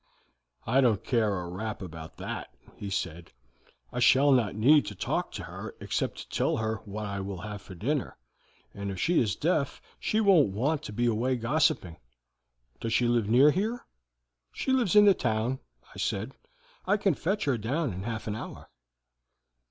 [0.65, 3.31] "'I don't care a rap about that,' he said.
[3.93, 7.41] 'I shall not need to talk to her except to tell her what I will
[7.41, 8.17] have for dinner,
[8.73, 11.97] and if she is deaf she won't want to be away gossiping.
[12.79, 13.85] Does she live near here?'
[14.53, 15.59] "'She lives in the town,'
[15.93, 16.31] I said.
[16.87, 18.71] 'I can fetch her down in half an hour.'